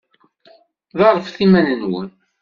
Ḍerrfet 0.99 1.37
iman-nwen. 1.45 2.09